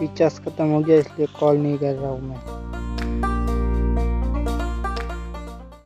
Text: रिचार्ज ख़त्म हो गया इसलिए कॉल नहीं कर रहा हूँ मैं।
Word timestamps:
रिचार्ज 0.00 0.38
ख़त्म 0.44 0.66
हो 0.66 0.80
गया 0.80 0.98
इसलिए 0.98 1.26
कॉल 1.40 1.56
नहीं 1.56 1.78
कर 1.78 1.94
रहा 1.94 2.10
हूँ 2.10 2.20
मैं। 2.22 2.57